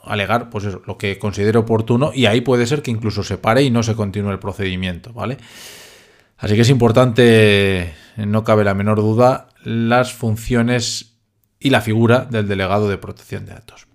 [0.06, 3.70] alegar pues lo que considere oportuno y ahí puede ser que incluso se pare y
[3.70, 5.40] no se continúe el procedimiento, ¿vale?
[6.38, 11.18] Así que es importante, no cabe la menor duda, las funciones
[11.60, 13.89] y la figura del delegado de protección de datos.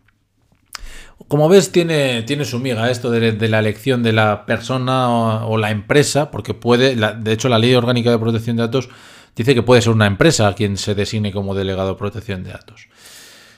[1.28, 5.08] Como ves, tiene, tiene su miga esto de, la elección de la persona
[5.46, 8.88] o, la empresa, porque puede, de hecho la ley orgánica de protección de datos
[9.36, 12.88] dice que puede ser una empresa quien se designe como delegado de protección de datos.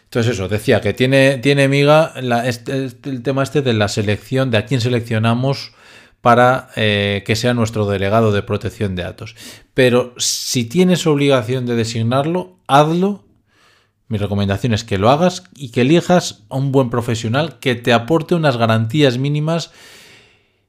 [0.05, 2.13] Entonces eso, decía que tiene, tiene miga
[2.45, 5.73] este, este, el tema este de la selección, de a quién seleccionamos
[6.21, 9.37] para eh, que sea nuestro delegado de protección de datos.
[9.75, 13.26] Pero si tienes obligación de designarlo, hazlo
[14.09, 17.93] mi recomendación es que lo hagas y que elijas a un buen profesional que te
[17.93, 19.73] aporte unas garantías mínimas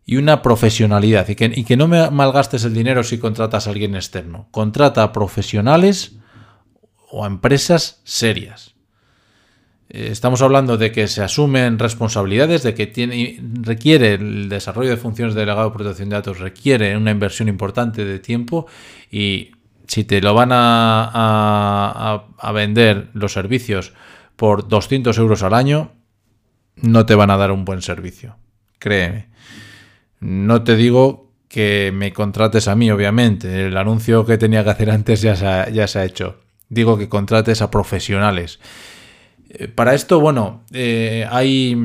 [0.06, 3.72] y una profesionalidad y que, y que no me malgastes el dinero si contratas a
[3.72, 4.48] alguien externo.
[4.52, 6.16] Contrata a profesionales
[7.12, 8.76] o a empresas serias.
[9.90, 14.98] Eh, estamos hablando de que se asumen responsabilidades, de que tiene, requiere el desarrollo de
[14.98, 18.68] funciones de delegado de protección de datos, requiere una inversión importante de tiempo
[19.10, 19.52] y
[19.88, 22.24] si te lo van a,
[22.54, 23.94] vender los servicios
[24.36, 25.92] por 200 euros al año,
[26.76, 28.38] no te van a dar un buen servicio.
[28.80, 29.28] Créeme.
[30.20, 33.68] No te digo que me contrates a mí, obviamente.
[33.68, 36.42] El anuncio que tenía que hacer antes ya se ha, ya se ha hecho.
[36.70, 38.60] Digo que contrates a profesionales.
[39.50, 41.76] Eh, para esto, bueno, eh, hay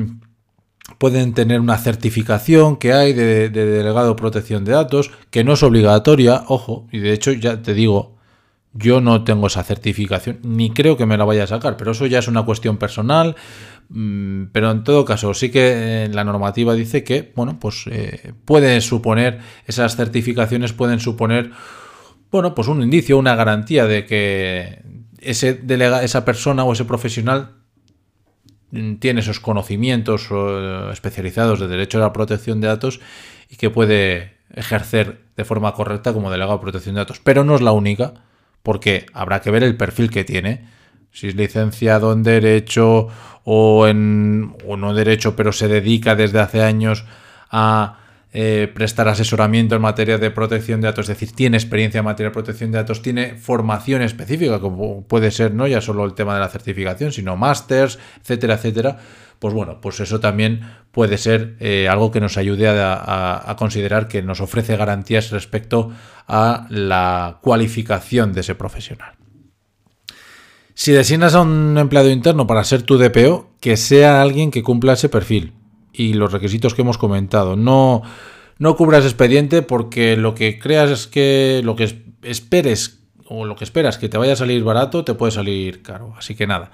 [1.03, 5.61] pueden tener una certificación que hay de, delegado de protección de datos, que no es
[5.61, 8.15] obligatoria, ojo, y de hecho ya te digo,
[8.71, 12.05] yo no tengo esa certificación, ni creo que me la vaya a sacar, pero eso
[12.05, 13.35] ya es una cuestión personal.
[13.89, 18.31] Mm, pero en todo caso, sí que eh, la normativa dice que, bueno, pues eh,
[18.45, 21.51] puede suponer, esas certificaciones pueden suponer,
[22.31, 24.81] bueno, pues un indicio, una garantía de que
[25.19, 27.62] ese delega, esa persona o ese profesional
[28.99, 32.99] tiene esos conocimientos eh, especializados de derecho a la protección de datos
[33.49, 37.19] y que puede ejercer de forma correcta como delegado de protección de datos.
[37.19, 38.13] Pero no es la única,
[38.63, 40.67] porque habrá que ver el perfil que tiene.
[41.11, 43.09] Si es licenciado en derecho
[43.43, 47.05] o en o no derecho, pero se dedica desde hace años
[47.51, 47.99] a
[48.35, 52.31] eh, prestar asesoramiento en materia de protección de datos, es decir, tiene experiencia en materia
[52.31, 56.33] de protección de datos, tiene formación específica, como puede ser no ya solo el tema
[56.33, 58.97] de la certificación, sino másters, etcétera, etcétera.
[59.37, 64.23] Pues bueno, pues eso también puede ser eh, algo que nos ayude a, considerar que
[64.23, 65.91] nos ofrece garantías respecto
[66.27, 69.13] a la cualificación de ese profesional.
[70.73, 74.93] Si designas a un empleado interno para ser tu DPO, que sea alguien que cumpla
[74.93, 75.53] ese perfil
[75.93, 77.55] y los requisitos que hemos comentado.
[77.55, 78.01] No,
[78.57, 83.63] no cubras expediente porque lo que creas es que lo que esperes o lo que
[83.63, 86.13] esperas que te vaya a salir barato te puede salir caro.
[86.17, 86.71] Así que nada.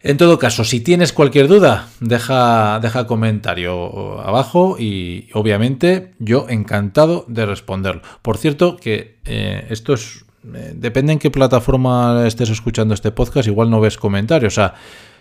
[0.00, 7.24] En todo caso, si tienes cualquier duda, deja, deja comentario abajo y obviamente yo encantado
[7.26, 8.02] de responderlo.
[8.22, 10.24] Por cierto, que eh, esto es...
[10.54, 14.52] Eh, depende en qué plataforma estés escuchando este podcast, igual no ves comentarios.
[14.52, 14.74] O sea,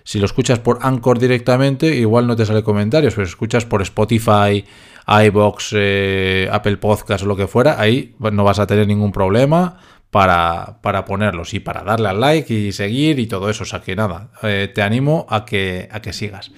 [0.06, 3.82] si lo escuchas por Anchor directamente, igual no te sale comentarios, pero si escuchas por
[3.82, 4.64] Spotify,
[5.08, 9.80] iBox, eh, Apple Podcast o lo que fuera, ahí no vas a tener ningún problema
[10.12, 10.78] para,
[11.08, 13.64] ponerlos y para darle al like y seguir y todo eso.
[13.64, 16.52] O sea que nada, eh, te animo a que, a que sigas.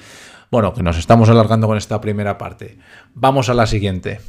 [0.52, 2.78] Bueno, que nos estamos alargando con esta primera parte.
[3.14, 4.20] Vamos a la siguiente.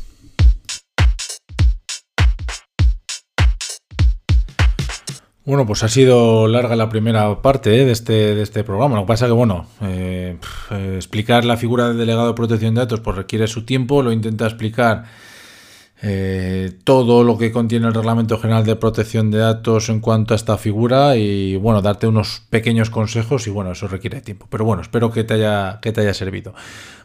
[5.48, 8.96] Bueno, pues ha sido larga la primera parte eh, de, este, de este programa.
[8.96, 10.36] Lo que pasa es que, bueno, eh,
[10.94, 14.02] explicar la figura del delegado de protección de datos pues requiere su tiempo.
[14.02, 15.06] Lo intenta explicar
[16.00, 20.36] eh, todo lo que contiene el Reglamento General de Protección de Datos en cuanto a
[20.36, 24.46] esta figura y bueno, darte unos pequeños consejos y bueno, eso requiere tiempo.
[24.48, 26.54] Pero bueno, espero que te haya, que te haya servido.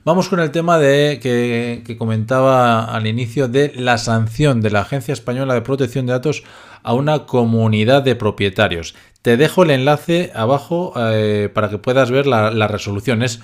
[0.05, 5.13] Vamos con el tema de que, comentaba al inicio de la sanción de la Agencia
[5.13, 6.43] Española de Protección de Datos
[6.83, 8.93] a una comunidad de propietarios.
[9.23, 13.23] Te dejo el enlace abajo eh, para que puedas ver la, la resolución.
[13.23, 13.39] Es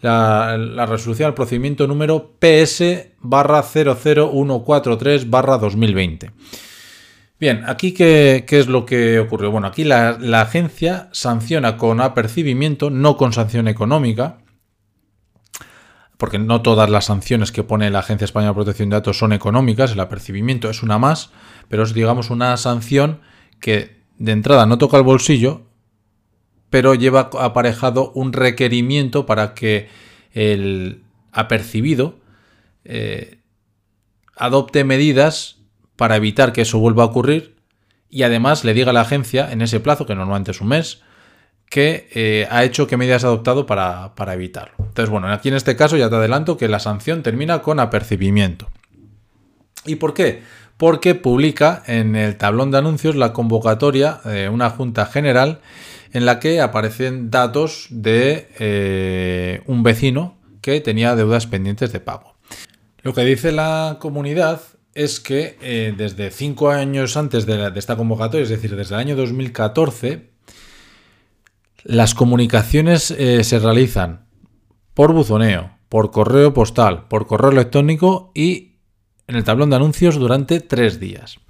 [0.00, 2.82] la, resolución al procedimiento número PS
[3.20, 6.30] barra 00143 barra 2020.
[7.40, 9.50] Bien, aquí qué, es lo que ocurrió.
[9.50, 14.38] Bueno, aquí la, agencia sanciona con apercibimiento, no con sanción económica,
[16.16, 19.32] porque no todas las sanciones que pone la Agencia Española de Protección de Datos son
[19.32, 21.30] económicas, el apercibimiento es una más,
[21.68, 23.20] pero es digamos una sanción
[23.60, 25.62] que de entrada no toca el bolsillo,
[26.74, 29.88] pero lleva aparejado un requerimiento para que
[30.32, 32.18] el apercibido
[32.84, 33.38] eh,
[34.34, 35.58] adopte medidas
[35.94, 37.54] para evitar que eso vuelva a ocurrir
[38.10, 41.00] y además le diga a la agencia en ese plazo, que normalmente es un mes,
[41.70, 44.74] que eh, ha hecho qué medidas ha adoptado para, para evitarlo.
[44.80, 48.68] Entonces, bueno, aquí en este caso ya te adelanto que la sanción termina con apercibimiento.
[49.86, 50.42] ¿Y por qué?
[50.76, 55.60] Porque publica en el tablón de anuncios la convocatoria de una junta general
[56.14, 62.36] en la que aparecen datos de eh, un vecino que tenía deudas pendientes de pago.
[63.02, 64.62] Lo que dice la comunidad
[64.94, 69.16] es que eh, desde cinco años antes de, esta convocatoria, es decir, desde el año
[69.16, 70.30] 2014,
[71.82, 74.28] las comunicaciones eh, se realizan
[74.94, 78.76] por buzoneo, por correo postal, por correo electrónico y
[79.26, 81.40] en el tablón de anuncios durante tres días.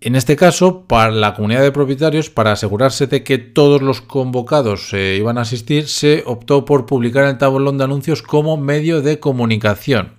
[0.00, 4.90] En este caso, para la comunidad de propietarios, para asegurarse de que todos los convocados
[4.90, 9.18] se iban a asistir, se optó por publicar el tablón de anuncios como medio de
[9.18, 10.14] comunicación.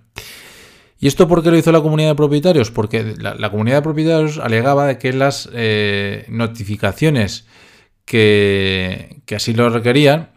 [0.99, 2.71] ¿Y esto por qué lo hizo la comunidad de propietarios?
[2.71, 7.47] Porque la, comunidad de propietarios alegaba de que las eh, notificaciones
[8.03, 10.31] que, que así lo requerían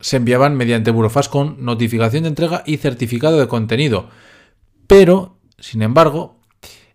[0.00, 4.08] se enviaban mediante burofax con notificación de entrega y certificado de contenido.
[4.88, 6.40] Pero, sin embargo,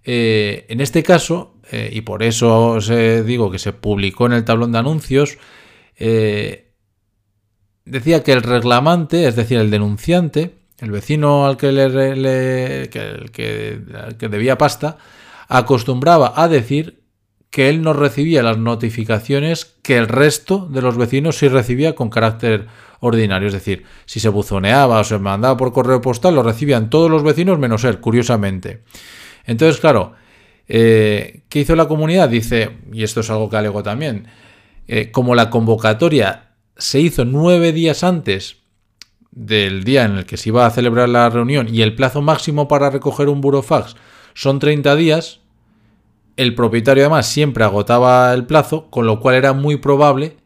[0.03, 4.45] eh, en este caso eh, y por eso os digo que se publicó en el
[4.45, 5.37] tablón de anuncios,
[5.97, 6.73] eh,
[7.85, 14.57] decía que el reclamante, es decir, el denunciante, el vecino al que, le, que, debía
[14.57, 14.97] pasta,
[15.47, 17.03] acostumbraba a decir
[17.49, 22.09] que él no recibía las notificaciones que el resto de los vecinos sí recibía con
[22.09, 22.67] carácter
[22.99, 23.47] ordinario.
[23.47, 27.21] Es decir, si se buzoneaba o se mandaba por correo postal, lo recibían todos los
[27.21, 28.83] vecinos menos él, curiosamente.
[29.45, 30.13] Entonces, claro,
[30.67, 32.29] eh, ¿Qué hizo la comunidad?
[32.29, 34.27] Dice, y esto es algo que alegó también,
[34.87, 38.57] eh, como la convocatoria se hizo nueve días antes
[39.31, 42.67] del día en el que se iba a celebrar la reunión y el plazo máximo
[42.67, 43.95] para recoger un burofax
[44.33, 45.41] son 30 días,
[46.37, 50.37] el propietario además siempre agotaba el plazo, con lo cual era muy probable,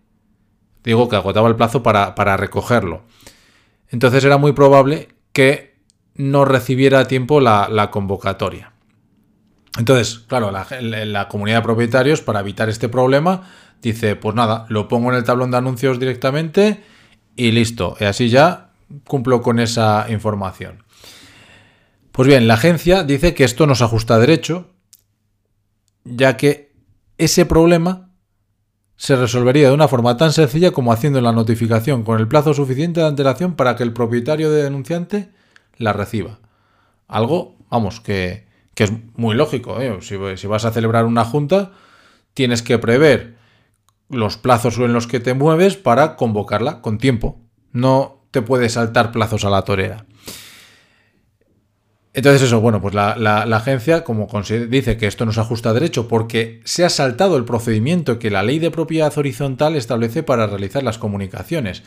[0.84, 3.03] digo que agotaba el plazo para, recogerlo.
[3.89, 5.78] Entonces era muy probable que
[6.15, 8.74] no recibiera a tiempo la convocatoria.
[9.78, 13.43] Entonces, claro, la, comunidad de propietarios, para evitar este problema,
[13.82, 16.84] dice, pues nada, lo pongo en el tablón de anuncios directamente
[17.36, 17.95] y listo.
[17.99, 18.71] Y así ya
[19.05, 20.84] cumplo con esa información.
[22.11, 24.71] Pues bien, la agencia dice que esto no se ajusta a derecho,
[26.03, 26.73] ya que
[27.17, 28.09] ese problema
[28.95, 32.99] se resolvería de una forma tan sencilla como haciendo la notificación con el plazo suficiente
[32.99, 35.30] de antelación para que el propietario de denunciante
[35.78, 36.39] la reciba.
[37.07, 38.47] Algo, vamos, que,
[38.78, 39.82] que es muy lógico.
[39.82, 39.97] ¿eh?
[40.01, 41.71] Si, vas a celebrar una junta,
[42.36, 43.36] tienes que prever
[44.07, 47.41] los plazos en los que te mueves para convocarla con tiempo.
[47.71, 50.05] No te puedes saltar plazos a la torera.
[52.13, 53.13] Entonces eso, bueno, pues la,
[53.51, 54.28] agencia como
[54.69, 58.30] dice que esto no se ajusta a derecho porque se ha saltado el procedimiento que
[58.30, 61.82] la ley de propiedad horizontal establece para realizar las comunicaciones.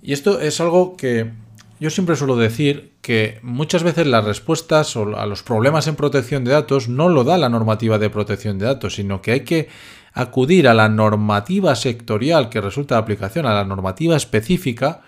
[0.00, 1.32] Y esto es algo que
[1.80, 6.52] yo siempre suelo decir que muchas veces las respuestas a los problemas en protección de
[6.52, 9.68] datos no lo da la normativa de protección de datos, sino que hay que
[10.12, 15.02] acudir a la normativa sectorial que resulta de aplicación, a la normativa específica,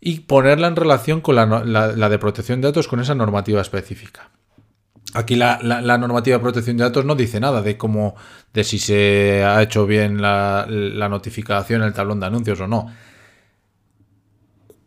[0.00, 4.30] y ponerla en relación con la, de protección de datos con esa normativa específica.
[5.14, 5.58] Aquí la,
[5.98, 8.14] normativa de protección de datos no dice nada de cómo,
[8.52, 10.66] de si se ha hecho bien la,
[11.10, 12.90] notificación en el tablón de anuncios o no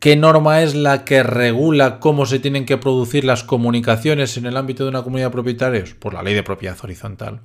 [0.06, 4.56] ¿Qué norma es la que regula cómo se tienen que producir las comunicaciones en el
[4.56, 5.96] ámbito de una comunidad de propietarios?
[5.96, 7.42] Por la ley de propiedad horizontal.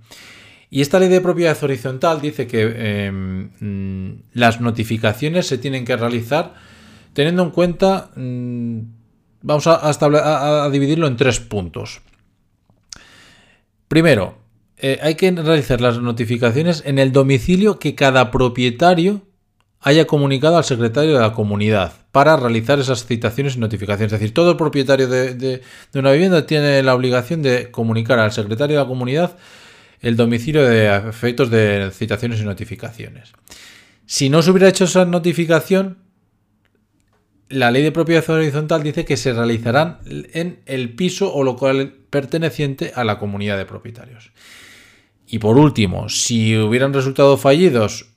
[0.69, 5.97] Y esta ley de propiedad horizontal dice que em, mm, las notificaciones se tienen que
[5.97, 6.53] realizar
[7.15, 8.81] teniendo en cuenta mm,
[9.41, 12.03] vamos a, dividirlo en tres puntos.
[13.89, 14.37] Primero,
[14.77, 19.30] eh, hay que realizar las notificaciones en el domicilio que cada propietario
[19.81, 24.13] haya comunicado al secretario de la comunidad para realizar esas citaciones y notificaciones.
[24.13, 25.63] Es decir, todo propietario de,
[25.95, 29.37] una vivienda tiene la obligación de comunicar al secretario de la comunidad
[30.01, 33.33] el domicilio de efectos de citaciones y notificaciones.
[34.07, 35.99] Si no se hubiera hecho esa notificación,
[37.49, 42.93] la ley de propiedad horizontal dice que se realizarán en el piso o local perteneciente
[42.95, 44.33] a la comunidad de propietarios.
[45.27, 48.10] Y por último, si hubieran resultado fallidos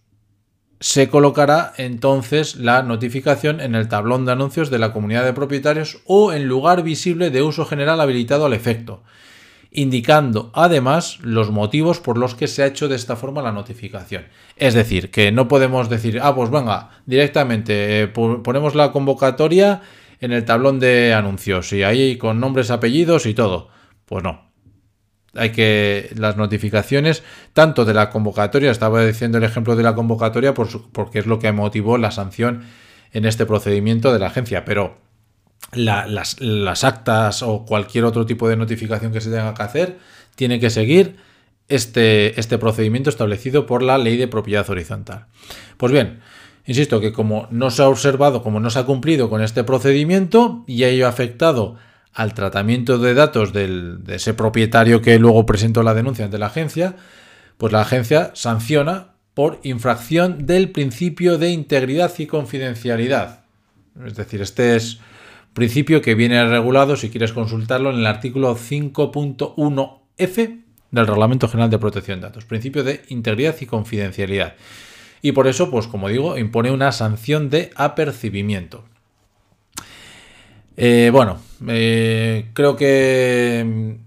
[0.84, 6.02] se colocará entonces la notificación en el tablón de anuncios de la comunidad de propietarios
[6.06, 9.02] o en lugar visible de uso general habilitado al efecto,
[9.72, 14.26] indicando además los motivos por los que se ha hecho de esta forma la notificación.
[14.58, 19.84] Es decir, que no podemos decir, ah, pues venga, directamente eh, ponemos la convocatoria
[20.20, 23.70] en el tablón de anuncios y ahí con nombres, apellidos y todo.
[24.06, 24.43] Pues no,
[25.36, 27.24] hay que las notificaciones
[27.54, 31.52] tanto de la convocatoria, estaba diciendo el ejemplo de la convocatoria porque es lo que
[31.52, 32.64] motivó la sanción
[33.12, 34.98] en este procedimiento de la agencia, pero
[35.72, 40.00] las, actas o cualquier otro tipo de notificación que se tenga que hacer
[40.36, 41.18] tiene que seguir
[41.68, 45.28] este, este procedimiento establecido por la ley de propiedad horizontal.
[45.78, 46.20] Pues bien,
[46.66, 50.64] insisto que como no se ha observado, como no se ha cumplido con este procedimiento
[50.68, 51.78] y ello ha afectado
[52.14, 56.96] al tratamiento de datos de ese propietario que luego presentó la denuncia ante la agencia,
[57.58, 63.42] pues la agencia sanciona por infracción del principio de integridad y confidencialidad.
[64.06, 65.00] Es decir, este es
[65.54, 70.62] principio que viene regulado, si quieres consultarlo, en el artículo 5.1f
[70.92, 72.46] del Reglamento General de Protección de Datos.
[72.46, 74.56] Principio de integridad y confidencialidad.
[75.22, 78.84] Y por eso, pues como digo, impone una sanción de apercibimiento.
[80.76, 83.98] Eh, bueno, eh, creo que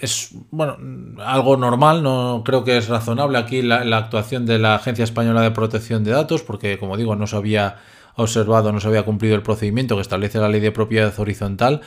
[0.00, 0.76] es bueno
[1.22, 5.50] algo normal, no creo que es razonable aquí la, actuación de la Agencia Española de
[5.50, 7.76] Protección de Datos, porque como digo, no se había
[8.16, 11.80] observado, no se había cumplido el procedimiento que establece la ley de propiedad horizontal.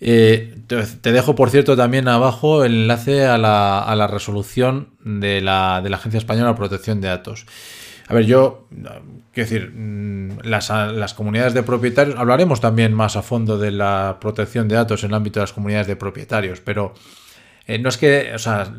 [0.00, 5.40] Eh, te, dejo, por cierto, también abajo el enlace a la, a la resolución de
[5.40, 7.46] la, de la Agencia Española de Protección de Datos.
[8.06, 8.68] A ver, yo,
[9.32, 14.68] quiero decir, mm, las, comunidades de propietarios, hablaremos también más a fondo de la protección
[14.68, 16.92] de datos en el ámbito de las comunidades de propietarios, pero
[17.66, 18.70] eh, no es que, o sea,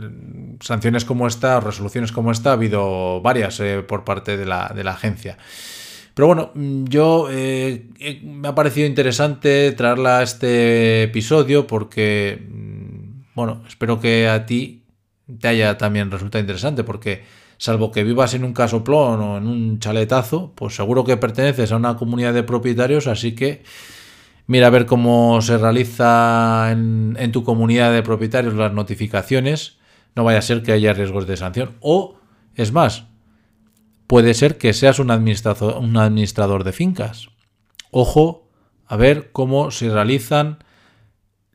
[0.61, 4.84] sanciones como esta, resoluciones como esta, ha habido varias eh, por parte de la, de
[4.84, 5.38] la, agencia.
[6.13, 7.88] Pero bueno, mm, yo eh,
[8.23, 14.84] me ha parecido interesante traerla a este episodio porque, mm, bueno, espero que a ti
[15.39, 17.23] te haya también resultado interesante porque
[17.57, 21.77] salvo que vivas en un casoplón o en un chaletazo, pues seguro que perteneces a
[21.77, 23.63] una comunidad de propietarios, así que
[24.47, 29.77] mira a ver cómo se realiza en, tu comunidad de propietarios las notificaciones,
[30.15, 31.75] no vaya a ser que haya riesgos de sanción.
[31.81, 32.15] O,
[32.55, 33.05] es más,
[34.07, 37.29] puede ser que seas un un administrador de fincas.
[37.91, 38.47] Ojo
[38.87, 40.59] a ver cómo se realizan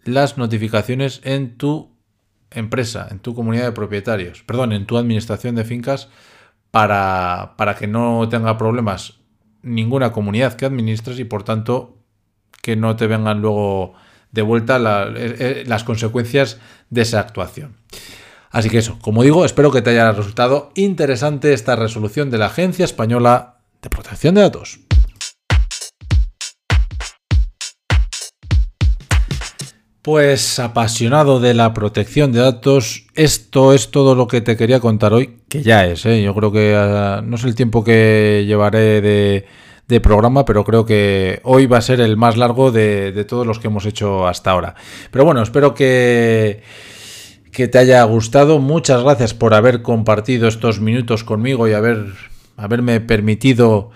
[0.04, 1.90] las notificaciones en tu
[2.50, 6.08] empresa, en tu comunidad de propietarios, perdón, en tu administración de fincas,
[6.70, 9.20] para, para que no tenga problemas
[9.62, 11.98] ninguna comunidad que administres y por tanto
[12.62, 13.94] que no te vengan luego
[14.32, 14.78] de vuelta
[15.16, 16.58] eh, eh, las consecuencias
[16.90, 17.76] de esa actuación.
[18.50, 22.46] Así que eso, como digo, espero que te haya resultado interesante esta resolución de la
[22.46, 24.80] Agencia Española de Protección de Datos.
[30.02, 35.12] Pues apasionado de la protección de datos, esto es todo lo que te quería contar
[35.12, 36.22] hoy, que ya es, ¿eh?
[36.22, 41.40] yo creo que ah, no es el tiempo que llevaré de, programa, pero creo que
[41.42, 44.74] hoy va a ser el más largo de, todos los que hemos hecho hasta ahora.
[45.10, 46.62] Pero bueno, espero que,
[47.52, 52.06] que te haya gustado, muchas gracias por haber compartido estos minutos conmigo y haber,
[52.56, 53.90] haberme permitido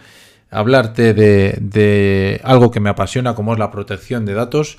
[0.51, 4.77] hablarte de, de algo que me apasiona como es la protección de datos.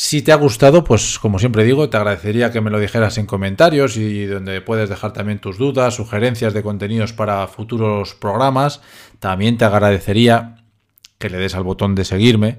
[0.00, 3.26] Si te ha gustado, pues como siempre digo, te agradecería que me lo dijeras en
[3.26, 8.80] comentarios y donde puedes dejar también tus dudas, sugerencias de contenidos para futuros programas.
[9.18, 10.62] También te agradecería
[11.18, 12.58] que le des al botón de seguirme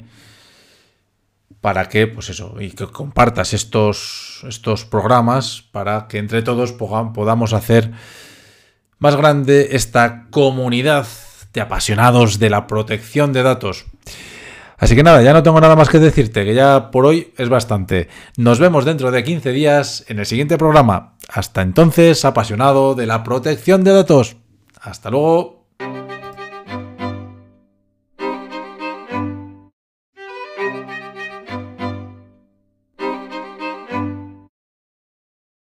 [1.62, 7.54] para que, pues eso, y que compartas estos, estos programas para que entre todos podamos
[7.54, 7.94] hacer
[8.98, 11.08] más grande esta comunidad
[11.54, 13.86] de apasionados de la protección de datos.
[14.80, 17.50] Así que nada, ya no tengo nada más que decirte, que ya por hoy es
[17.50, 18.08] bastante.
[18.38, 21.16] Nos vemos dentro de 15 días en el siguiente programa.
[21.28, 24.38] Hasta entonces, apasionado de la protección de datos.
[24.82, 25.59] Hasta luego.